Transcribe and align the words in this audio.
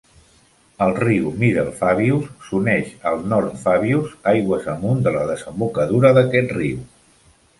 El 0.85 0.93
riu 1.01 1.27
Middle 1.43 1.73
Fabius 1.81 2.31
s'uneix 2.45 2.89
al 3.11 3.21
North 3.33 3.59
Fabius 3.65 4.15
aigües 4.33 4.67
amunt 4.75 5.05
de 5.09 5.13
la 5.17 5.27
desembocadura 5.33 6.15
d'aquest 6.19 6.57
riu. 6.57 6.83